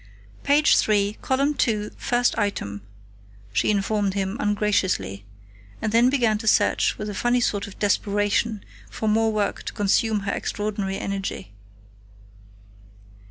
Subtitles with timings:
[0.41, 2.81] "Page three, column two, first item,"
[3.53, 5.25] she informed him ungraciously,
[5.79, 9.73] and then began to search with a funny sort of desperation for more work to
[9.73, 11.53] consume her extraordinary energy.